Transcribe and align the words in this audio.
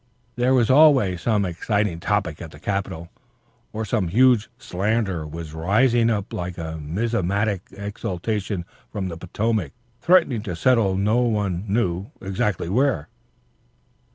There 0.35 0.55
was 0.55 0.71
always 0.71 1.21
some 1.21 1.45
exciting 1.45 1.99
topic 1.99 2.41
at 2.41 2.49
the 2.49 2.57
Capitol, 2.59 3.11
or 3.71 3.85
some 3.85 4.07
huge 4.07 4.49
slander 4.57 5.27
was 5.27 5.53
rising 5.53 6.09
up 6.09 6.33
like 6.33 6.57
a 6.57 6.79
miasmatic 6.81 7.71
exhalation 7.77 8.65
from 8.91 9.09
the 9.09 9.17
Potomac, 9.17 9.73
threatening 10.01 10.41
to 10.41 10.55
settle 10.55 10.97
no 10.97 11.17
one 11.19 11.65
knew 11.67 12.09
exactly 12.19 12.67
where. 12.67 13.09